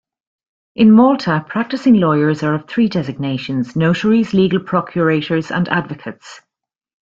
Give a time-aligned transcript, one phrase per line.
[0.75, 6.41] In Malta, practising lawyers are of three designations- notaries, legal procurators and advocates.